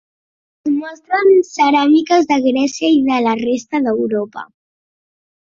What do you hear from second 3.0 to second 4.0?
de la resta